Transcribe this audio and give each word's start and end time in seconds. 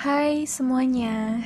Hai 0.00 0.48
semuanya 0.48 1.44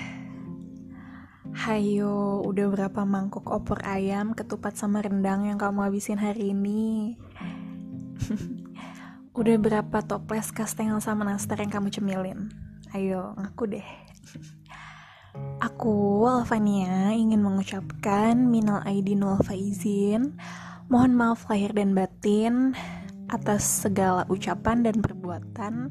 Hayo, 1.67 2.39
udah 2.47 2.71
berapa 2.71 3.03
mangkuk 3.03 3.51
opor 3.51 3.83
ayam, 3.83 4.31
ketupat 4.31 4.79
sama 4.79 5.03
rendang 5.03 5.51
yang 5.51 5.59
kamu 5.59 5.91
habisin 5.91 6.23
hari 6.23 6.55
ini? 6.55 7.19
udah 9.43 9.59
berapa 9.59 9.99
toples 10.07 10.55
kastengel 10.55 11.03
sama 11.03 11.27
nastar 11.27 11.67
yang 11.67 11.75
kamu 11.75 11.91
cemilin? 11.91 12.55
Ayo, 12.95 13.35
ngaku 13.35 13.75
deh. 13.75 13.89
Aku, 15.59 16.23
Alvania, 16.23 17.11
ingin 17.11 17.43
mengucapkan 17.43 18.39
minal 18.39 18.87
aidin 18.87 19.27
faizin. 19.43 20.39
Mohon 20.87 21.13
maaf 21.19 21.51
lahir 21.51 21.75
dan 21.75 21.91
batin 21.91 22.79
atas 23.27 23.67
segala 23.67 24.23
ucapan 24.31 24.87
dan 24.87 25.03
perbuatan 25.03 25.91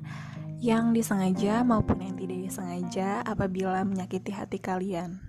yang 0.64 0.96
disengaja 0.96 1.60
maupun 1.68 2.00
yang 2.00 2.16
tidak 2.16 2.40
disengaja 2.40 3.20
apabila 3.28 3.84
menyakiti 3.84 4.32
hati 4.32 4.64
kalian. 4.64 5.20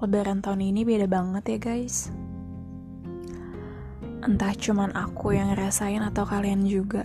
Lebaran 0.00 0.40
tahun 0.40 0.64
ini 0.64 0.88
beda 0.88 1.04
banget 1.08 1.44
ya 1.44 1.58
guys. 1.60 2.08
Entah 4.24 4.56
cuman 4.56 4.96
aku 4.96 5.36
yang 5.36 5.52
ngerasain 5.52 6.00
atau 6.00 6.24
kalian 6.24 6.64
juga. 6.64 7.04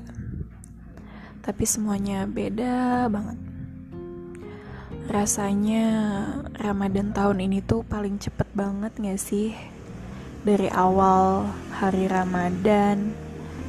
Tapi 1.43 1.63
semuanya 1.67 2.23
beda 2.23 3.07
banget. 3.11 3.39
Rasanya 5.11 5.85
Ramadan 6.55 7.11
tahun 7.11 7.43
ini 7.43 7.59
tuh 7.67 7.83
paling 7.83 8.15
cepet 8.15 8.47
banget 8.55 8.95
gak 8.95 9.19
sih? 9.19 9.78
Dari 10.39 10.71
awal 10.71 11.51
hari 11.75 12.07
Ramadan 12.07 13.11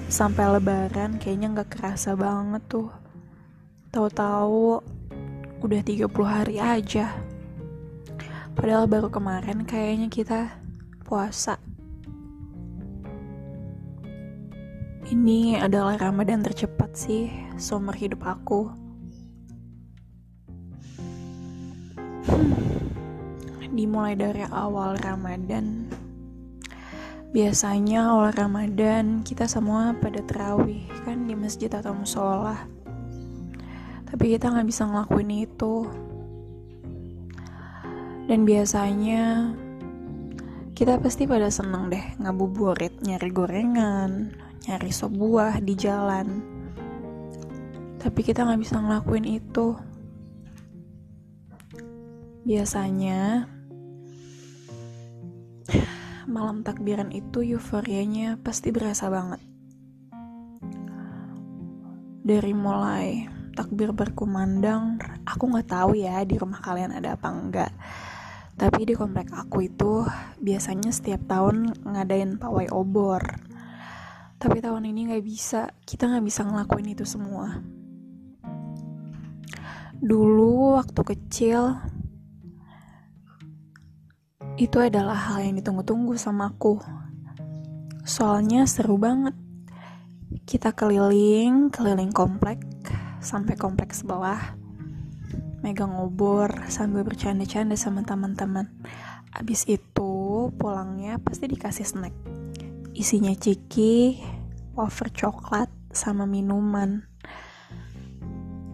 sampai 0.06 0.58
lebaran 0.58 1.18
kayaknya 1.18 1.58
nggak 1.58 1.70
kerasa 1.74 2.14
banget 2.14 2.62
tuh. 2.70 2.90
Tahu-tahu 3.90 4.78
udah 5.66 5.80
30 5.82 6.06
hari 6.22 6.62
aja. 6.62 7.10
Padahal 8.54 8.86
baru 8.86 9.10
kemarin 9.10 9.66
kayaknya 9.66 10.06
kita 10.06 10.40
puasa. 11.02 11.58
Ini 15.10 15.58
adalah 15.58 15.98
Ramadan 15.98 16.46
tercepat 16.46 16.94
sih 16.94 17.26
seumur 17.58 17.98
hidup 17.98 18.22
aku. 18.22 18.70
Hmm. 22.30 22.70
dimulai 23.70 24.18
dari 24.18 24.44
awal 24.50 24.98
Ramadan 24.98 25.88
Biasanya 27.30 28.10
awal 28.10 28.34
Ramadan 28.34 29.22
kita 29.22 29.46
semua 29.46 29.94
pada 29.94 30.18
terawih 30.18 30.82
kan 31.06 31.30
di 31.30 31.38
masjid 31.38 31.70
atau 31.70 31.94
musola. 31.94 32.66
Tapi 34.10 34.34
kita 34.34 34.50
nggak 34.50 34.66
bisa 34.66 34.90
ngelakuin 34.90 35.46
itu. 35.46 35.86
Dan 38.26 38.42
biasanya 38.42 39.54
kita 40.74 40.98
pasti 40.98 41.30
pada 41.30 41.46
seneng 41.54 41.86
deh 41.86 42.02
ngabuburit, 42.18 42.98
nyari 42.98 43.30
gorengan, 43.30 44.34
nyari 44.66 44.90
sop 44.90 45.14
buah 45.14 45.62
di 45.62 45.78
jalan. 45.78 46.42
Tapi 48.02 48.26
kita 48.26 48.42
nggak 48.42 48.58
bisa 48.58 48.82
ngelakuin 48.82 49.38
itu. 49.38 49.78
Biasanya 52.42 53.46
malam 56.30 56.62
takbiran 56.62 57.10
itu 57.10 57.42
euforianya 57.42 58.38
pasti 58.38 58.70
berasa 58.70 59.10
banget. 59.10 59.42
Dari 62.22 62.54
mulai 62.54 63.26
takbir 63.58 63.90
berkumandang, 63.90 65.02
aku 65.26 65.50
nggak 65.50 65.68
tahu 65.68 65.98
ya 65.98 66.22
di 66.22 66.38
rumah 66.38 66.62
kalian 66.62 66.94
ada 66.94 67.18
apa 67.18 67.28
enggak. 67.28 67.72
Tapi 68.54 68.86
di 68.86 68.94
komplek 68.94 69.34
aku 69.34 69.66
itu 69.66 70.06
biasanya 70.38 70.94
setiap 70.94 71.26
tahun 71.26 71.74
ngadain 71.82 72.38
pawai 72.38 72.70
obor. 72.70 73.20
Tapi 74.38 74.62
tahun 74.62 74.88
ini 74.88 75.12
nggak 75.12 75.24
bisa, 75.26 75.68
kita 75.82 76.08
nggak 76.08 76.24
bisa 76.24 76.46
ngelakuin 76.46 76.94
itu 76.94 77.04
semua. 77.04 77.60
Dulu 80.00 80.80
waktu 80.80 81.00
kecil, 81.04 81.76
itu 84.56 84.76
adalah 84.80 85.14
hal 85.14 85.44
yang 85.44 85.58
ditunggu-tunggu 85.60 86.16
sama 86.18 86.50
aku. 86.50 86.80
Soalnya 88.02 88.66
seru 88.66 88.96
banget. 88.96 89.36
Kita 90.46 90.74
keliling, 90.74 91.70
keliling 91.70 92.10
komplek, 92.10 92.62
sampai 93.22 93.54
komplek 93.54 93.94
sebelah. 93.94 94.58
Megang 95.60 95.94
obor 96.00 96.50
sambil 96.72 97.04
bercanda-canda 97.04 97.76
sama 97.76 98.02
teman-teman. 98.02 98.66
Abis 99.30 99.68
itu 99.70 100.50
pulangnya 100.58 101.20
pasti 101.22 101.46
dikasih 101.46 101.86
snack. 101.86 102.14
Isinya 102.96 103.30
ciki, 103.36 104.18
wafer 104.74 105.12
coklat, 105.14 105.70
sama 105.90 106.26
minuman. 106.26 107.06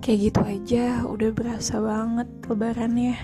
Kayak 0.01 0.19
gitu 0.31 0.41
aja 0.47 1.03
udah 1.03 1.31
berasa 1.35 1.83
banget 1.83 2.29
lebarannya 2.47 3.19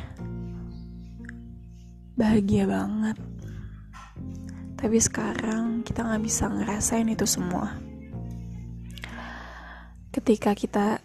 bahagia 2.17 2.69
banget. 2.69 3.17
Tapi 4.77 4.99
sekarang 4.99 5.87
kita 5.87 6.03
nggak 6.03 6.23
bisa 6.27 6.51
ngerasain 6.51 7.07
itu 7.07 7.25
semua. 7.25 7.79
Ketika 10.13 10.53
kita, 10.53 11.01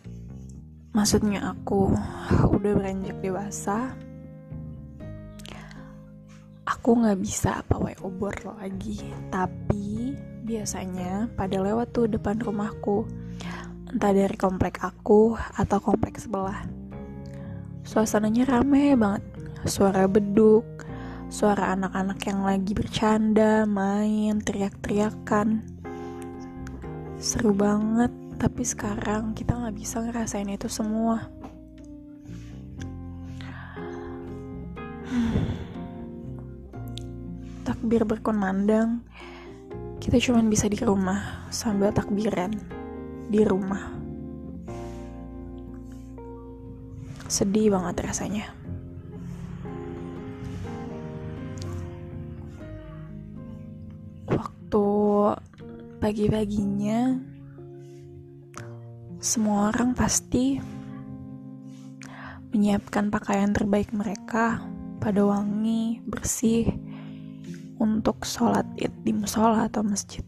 maksudnya 0.91 1.53
aku 1.53 1.93
udah 2.51 2.71
beranjak 2.75 3.15
dewasa, 3.23 3.95
aku 6.67 6.89
nggak 6.99 7.19
bisa 7.21 7.63
pawai 7.69 7.95
obor 8.03 8.35
lagi. 8.59 8.99
Tapi 9.31 10.11
biasanya 10.43 11.31
pada 11.37 11.61
lewat 11.63 11.95
tuh 11.95 12.11
depan 12.11 12.41
rumahku, 12.41 13.07
entah 13.93 14.11
dari 14.11 14.35
komplek 14.35 14.83
aku 14.83 15.39
atau 15.55 15.79
komplek 15.79 16.19
sebelah. 16.19 16.67
Suasananya 17.87 18.43
rame 18.43 18.99
banget, 18.99 19.23
suara 19.63 20.03
beduk, 20.11 20.67
suara 21.27 21.75
anak-anak 21.75 22.19
yang 22.23 22.47
lagi 22.47 22.71
bercanda, 22.71 23.67
main, 23.67 24.39
teriak-teriakan. 24.39 25.63
Seru 27.19 27.51
banget, 27.51 28.09
tapi 28.39 28.63
sekarang 28.63 29.35
kita 29.35 29.53
nggak 29.53 29.75
bisa 29.75 30.01
ngerasain 30.01 30.49
itu 30.49 30.71
semua. 30.71 31.27
Takbir 37.67 38.07
berkumandang, 38.07 39.03
kita 39.99 40.23
cuma 40.23 40.39
bisa 40.47 40.71
di 40.71 40.79
rumah 40.79 41.47
sambil 41.51 41.91
takbiran 41.91 42.55
di 43.27 43.43
rumah. 43.43 43.91
Sedih 47.27 47.75
banget 47.75 48.07
rasanya. 48.07 48.56
Pagi-paginya 56.07 57.19
semua 59.19 59.75
orang 59.75 59.91
pasti 59.91 60.55
menyiapkan 62.55 63.11
pakaian 63.11 63.51
terbaik 63.51 63.91
mereka 63.91 64.63
pada 65.03 65.27
wangi, 65.27 65.99
bersih 66.07 66.63
untuk 67.75 68.23
sholat 68.23 68.63
id 68.79 68.95
di 69.03 69.11
musola 69.11 69.67
atau 69.67 69.83
masjid. 69.83 70.23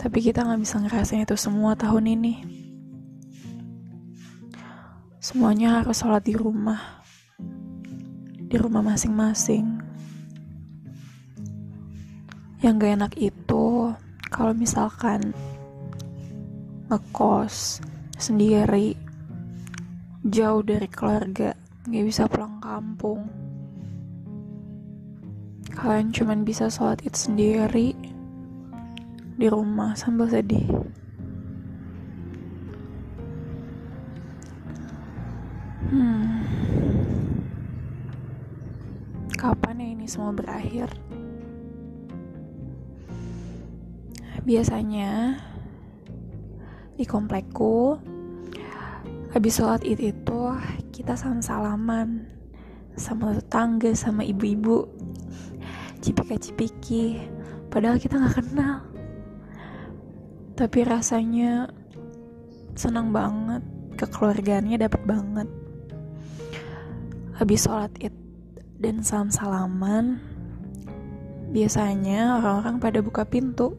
Tapi 0.00 0.18
kita 0.24 0.48
nggak 0.48 0.64
bisa 0.64 0.80
ngerasain 0.80 1.28
itu 1.28 1.36
semua 1.36 1.76
tahun 1.76 2.16
ini. 2.16 2.34
Semuanya 5.20 5.84
harus 5.84 6.00
sholat 6.00 6.24
di 6.24 6.32
rumah, 6.32 7.04
di 8.40 8.56
rumah 8.56 8.80
masing-masing 8.80 9.71
yang 12.62 12.78
gak 12.78 12.94
enak 12.94 13.14
itu 13.18 13.90
kalau 14.30 14.54
misalkan 14.54 15.34
ngekos 16.86 17.82
sendiri 18.14 18.94
jauh 20.22 20.62
dari 20.62 20.86
keluarga 20.86 21.58
gak 21.90 22.04
bisa 22.06 22.30
pulang 22.30 22.62
kampung. 22.62 23.26
Kalian 25.74 26.14
cuman 26.14 26.46
bisa 26.46 26.70
sholat 26.70 27.02
id 27.02 27.18
sendiri 27.18 27.98
di 29.34 29.46
rumah 29.50 29.98
sambil 29.98 30.30
sedih. 30.30 30.62
Hmm. 35.90 36.46
Kapan 39.34 39.82
ya 39.82 39.88
ini 39.98 40.06
semua 40.06 40.30
berakhir 40.30 40.86
biasanya 44.42 45.38
di 46.98 47.06
komplekku 47.06 47.94
habis 49.30 49.56
sholat 49.56 49.86
id 49.86 50.12
itu 50.12 50.42
kita 50.90 51.14
salam 51.14 51.40
salaman 51.40 52.26
sama 52.98 53.32
tetangga 53.38 53.94
sama 53.96 54.26
ibu-ibu. 54.26 54.84
Cipika-cipiki 56.02 57.22
padahal 57.70 57.96
kita 58.02 58.18
nggak 58.18 58.36
kenal. 58.42 58.82
Tapi 60.58 60.78
rasanya 60.84 61.70
senang 62.76 63.14
banget 63.14 63.62
kekeluargaannya 63.96 64.76
dapat 64.76 65.02
banget. 65.06 65.48
Habis 67.38 67.64
sholat 67.64 67.94
id 68.02 68.12
dan 68.82 69.00
salam 69.06 69.30
salaman 69.30 70.18
biasanya 71.54 72.42
orang-orang 72.42 72.76
pada 72.82 72.98
buka 73.00 73.22
pintu 73.24 73.78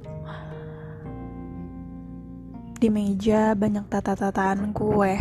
di 2.84 2.92
meja 2.92 3.56
banyak 3.56 3.88
tata-tataan 3.88 4.76
kue 4.76 5.16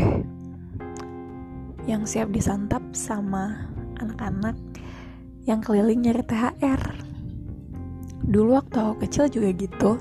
yang 1.86 2.02
siap 2.02 2.34
disantap 2.34 2.82
sama 2.90 3.70
anak-anak 4.02 4.58
yang 5.46 5.62
keliling 5.62 6.02
nyari 6.02 6.26
THR. 6.26 6.82
Dulu 8.26 8.58
waktu 8.58 8.82
aku 8.82 9.06
kecil 9.06 9.30
juga 9.30 9.54
gitu. 9.54 9.94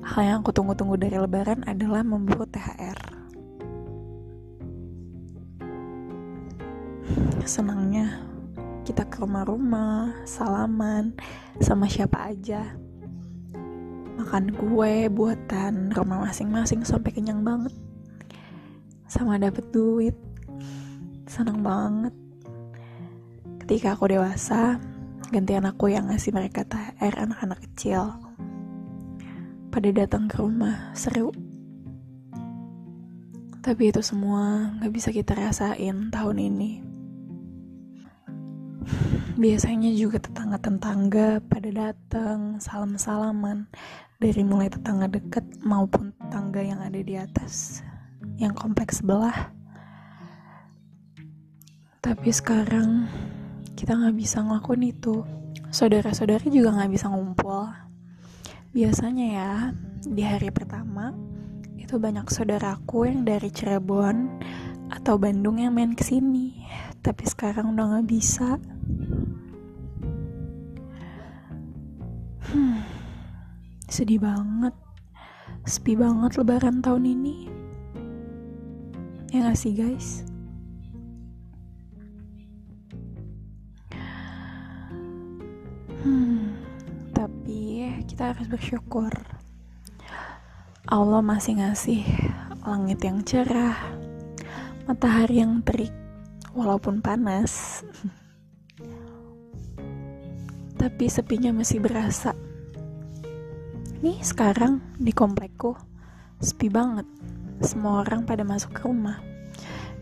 Hal 0.00 0.22
yang 0.24 0.38
aku 0.40 0.56
tunggu-tunggu 0.56 0.96
dari 0.96 1.20
lebaran 1.20 1.60
adalah 1.68 2.00
memburu 2.00 2.48
THR. 2.48 3.04
Senangnya 7.44 8.24
kita 8.88 9.04
ke 9.04 9.20
rumah-rumah, 9.20 10.24
salaman, 10.24 11.12
sama 11.60 11.84
siapa 11.84 12.32
aja 12.32 12.85
makan 14.26 14.50
kue 14.58 15.06
buatan 15.06 15.94
rumah 15.94 16.26
masing-masing 16.26 16.82
sampai 16.82 17.14
kenyang 17.14 17.46
banget. 17.46 17.70
Sama 19.06 19.38
dapet 19.38 19.70
duit. 19.70 20.18
Senang 21.30 21.62
banget. 21.62 22.10
Ketika 23.62 23.94
aku 23.94 24.10
dewasa 24.10 24.82
gantian 25.30 25.62
aku 25.62 25.94
yang 25.94 26.10
ngasih 26.10 26.34
mereka 26.34 26.66
THR 26.66 27.22
anak-anak 27.22 27.70
kecil 27.70 28.18
pada 29.70 29.94
datang 29.94 30.26
ke 30.26 30.42
rumah 30.42 30.90
seru. 30.98 31.30
Tapi 33.62 33.94
itu 33.94 34.02
semua 34.02 34.74
gak 34.82 34.90
bisa 34.90 35.14
kita 35.14 35.38
rasain 35.38 36.10
tahun 36.10 36.38
ini 36.42 36.85
biasanya 39.36 39.92
juga 39.92 40.16
tetangga-tetangga 40.16 41.44
pada 41.44 41.70
datang 41.70 42.56
salam-salaman. 42.56 43.68
Dari 44.16 44.40
mulai 44.40 44.72
tetangga 44.72 45.12
dekat 45.12 45.44
maupun 45.60 46.16
tetangga 46.16 46.64
yang 46.64 46.80
ada 46.80 46.96
di 46.96 47.20
atas 47.20 47.84
yang 48.40 48.56
kompleks 48.56 49.04
sebelah. 49.04 49.52
Tapi 52.00 52.32
sekarang 52.32 53.04
kita 53.76 53.92
nggak 53.92 54.16
bisa 54.16 54.40
ngelakuin 54.40 54.88
itu. 54.88 55.20
Saudara-saudari 55.68 56.48
juga 56.48 56.72
nggak 56.72 56.92
bisa 56.96 57.12
ngumpul. 57.12 57.68
Biasanya 58.72 59.26
ya 59.28 59.52
di 60.00 60.24
hari 60.24 60.48
pertama 60.48 61.12
itu 61.76 62.00
banyak 62.00 62.24
saudaraku 62.32 63.04
yang 63.04 63.28
dari 63.28 63.52
Cirebon 63.52 64.40
atau 64.88 65.20
Bandung 65.20 65.60
yang 65.60 65.76
main 65.76 65.92
ke 65.92 66.06
sini 66.06 66.66
tapi 67.06 67.22
sekarang 67.22 67.74
udah 67.74 67.86
nggak 67.94 68.08
bisa 68.10 68.58
Sedih 73.96 74.20
banget. 74.20 74.76
Sepi 75.64 75.96
banget 75.96 76.36
lebaran 76.36 76.84
tahun 76.84 77.16
ini. 77.16 77.48
Ya 79.32 79.48
gak 79.48 79.56
sih 79.56 79.72
guys? 79.72 80.20
Hmm, 86.04 86.60
tapi 87.16 87.88
kita 88.04 88.36
harus 88.36 88.44
bersyukur. 88.52 89.08
Allah 90.92 91.24
masih 91.24 91.64
ngasih 91.64 92.04
langit 92.68 93.00
yang 93.00 93.24
cerah, 93.24 93.80
matahari 94.84 95.40
yang 95.40 95.64
terik, 95.64 95.96
walaupun 96.52 97.00
panas. 97.00 97.80
tapi 100.84 101.08
sepinya 101.08 101.56
masih 101.56 101.80
berasa 101.80 102.36
Nih 104.06 104.22
sekarang 104.22 104.78
di 105.02 105.10
komplekku 105.10 105.74
sepi 106.38 106.70
banget. 106.70 107.02
Semua 107.58 108.06
orang 108.06 108.22
pada 108.22 108.46
masuk 108.46 108.70
ke 108.70 108.86
rumah. 108.86 109.18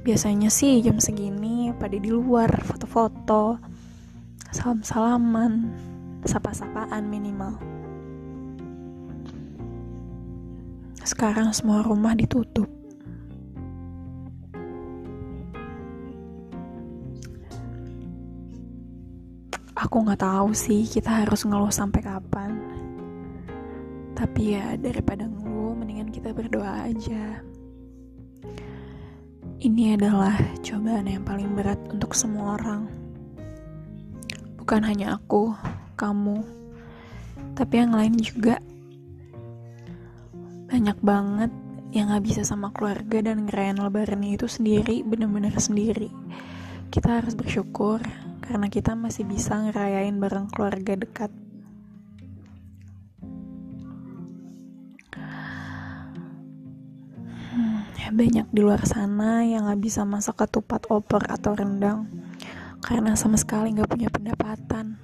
Biasanya 0.05 0.53
sih 0.53 0.85
jam 0.85 1.01
segini 1.01 1.73
pada 1.73 1.97
di 1.97 2.13
luar 2.13 2.53
foto-foto, 2.69 3.57
salam-salaman, 4.53 5.73
sapa-sapaan 6.21 7.09
minimal. 7.09 7.57
Sekarang 11.01 11.57
semua 11.57 11.81
rumah 11.81 12.13
ditutup. 12.13 12.69
Aku 19.73 19.97
nggak 20.05 20.21
tahu 20.21 20.53
sih 20.53 20.85
kita 20.85 21.25
harus 21.25 21.49
ngeluh 21.49 21.73
sampai 21.73 22.05
kapan. 22.05 22.74
Tapi 24.25 24.57
ya 24.57 24.73
daripada 24.81 25.29
ngeluh 25.29 25.77
mendingan 25.77 26.09
kita 26.09 26.33
berdoa 26.33 26.89
aja. 26.89 27.45
Ini 29.61 30.01
adalah 30.01 30.33
cobaan 30.65 31.13
yang 31.13 31.29
paling 31.29 31.53
berat 31.53 31.77
untuk 31.93 32.17
semua 32.17 32.57
orang. 32.57 32.89
Bukan 34.57 34.81
hanya 34.81 35.21
aku, 35.21 35.53
kamu, 36.01 36.41
tapi 37.53 37.85
yang 37.85 37.93
lain 37.93 38.17
juga. 38.17 38.57
Banyak 40.73 41.05
banget 41.05 41.53
yang 41.93 42.09
gak 42.09 42.25
bisa 42.25 42.49
sama 42.49 42.73
keluarga 42.73 43.21
dan 43.21 43.45
ngerayain 43.45 43.77
lebaran 43.77 44.25
itu 44.25 44.49
sendiri, 44.49 45.05
bener-bener 45.05 45.53
sendiri. 45.61 46.09
Kita 46.89 47.21
harus 47.21 47.37
bersyukur 47.37 48.01
karena 48.41 48.73
kita 48.73 48.97
masih 48.97 49.29
bisa 49.29 49.53
ngerayain 49.69 50.17
bareng 50.17 50.49
keluarga 50.49 50.97
dekat. 50.97 51.29
Banyak 58.15 58.47
di 58.55 58.61
luar 58.63 58.83
sana 58.87 59.43
yang 59.43 59.67
gak 59.67 59.83
bisa 59.83 60.07
masak 60.07 60.39
ketupat 60.39 60.87
opor 60.91 61.25
atau 61.27 61.55
rendang 61.55 62.07
karena 62.85 63.17
sama 63.17 63.35
sekali 63.41 63.75
gak 63.75 63.91
punya 63.91 64.13
pendapatan. 64.13 64.99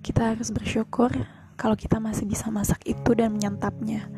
Kita 0.00 0.32
harus 0.32 0.48
bersyukur 0.48 1.12
kalau 1.60 1.76
kita 1.76 2.00
masih 2.00 2.24
bisa 2.24 2.48
masak 2.48 2.80
itu 2.88 3.12
dan 3.12 3.36
menyantapnya. 3.36 4.08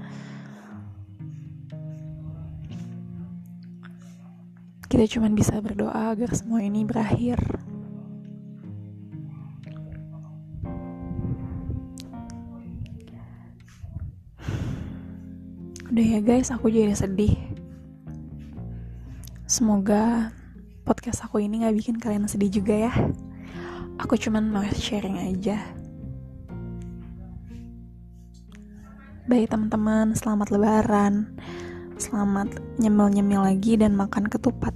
Kita 4.87 5.09
cuma 5.19 5.26
bisa 5.33 5.59
berdoa 5.59 6.12
agar 6.12 6.31
semua 6.37 6.62
ini 6.62 6.87
berakhir. 6.87 7.40
Udah 15.92 16.07
ya 16.09 16.21
guys, 16.25 16.49
aku 16.49 16.73
jadi 16.73 16.97
sedih. 16.97 17.52
Semoga 19.62 20.35
podcast 20.83 21.23
aku 21.23 21.38
ini 21.38 21.62
gak 21.62 21.78
bikin 21.78 21.97
kalian 22.02 22.26
sedih 22.26 22.50
juga 22.50 22.90
ya. 22.90 22.92
Aku 24.02 24.19
cuman 24.19 24.50
mau 24.50 24.66
sharing 24.66 25.23
aja. 25.23 25.54
Baik 29.31 29.54
teman-teman, 29.54 30.19
selamat 30.19 30.50
lebaran. 30.50 31.38
Selamat 31.95 32.50
nyemil-nyemil 32.83 33.38
lagi 33.54 33.78
dan 33.78 33.95
makan 33.95 34.26
ketupat. 34.26 34.75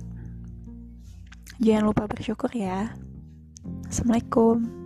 Jangan 1.58 1.90
lupa 1.90 2.06
bersyukur 2.06 2.54
ya. 2.54 2.94
Assalamualaikum. 3.90 4.85